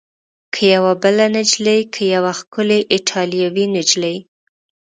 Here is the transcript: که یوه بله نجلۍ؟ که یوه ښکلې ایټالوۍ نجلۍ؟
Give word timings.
که 0.53 0.61
یوه 0.75 0.93
بله 1.03 1.25
نجلۍ؟ 1.35 1.79
که 1.93 2.01
یوه 2.15 2.31
ښکلې 2.39 2.79
ایټالوۍ 2.93 3.65
نجلۍ؟ 3.75 4.17